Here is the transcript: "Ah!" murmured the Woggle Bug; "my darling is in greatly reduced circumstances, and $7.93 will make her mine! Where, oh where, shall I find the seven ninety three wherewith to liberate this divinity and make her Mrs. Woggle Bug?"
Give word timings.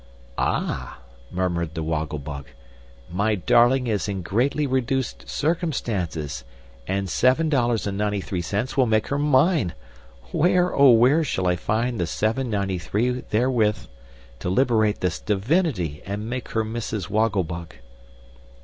"Ah!" 0.39 0.97
murmured 1.29 1.75
the 1.75 1.83
Woggle 1.83 2.17
Bug; 2.17 2.47
"my 3.07 3.35
darling 3.35 3.85
is 3.85 4.09
in 4.09 4.23
greatly 4.23 4.65
reduced 4.65 5.29
circumstances, 5.29 6.43
and 6.87 7.05
$7.93 7.07 8.75
will 8.75 8.87
make 8.87 9.09
her 9.09 9.19
mine! 9.19 9.75
Where, 10.31 10.73
oh 10.73 10.89
where, 10.89 11.23
shall 11.23 11.45
I 11.45 11.55
find 11.55 11.99
the 11.99 12.07
seven 12.07 12.49
ninety 12.49 12.79
three 12.79 13.21
wherewith 13.31 13.77
to 14.39 14.49
liberate 14.49 15.01
this 15.01 15.19
divinity 15.19 16.01
and 16.03 16.27
make 16.27 16.49
her 16.53 16.63
Mrs. 16.65 17.07
Woggle 17.11 17.43
Bug?" 17.43 17.75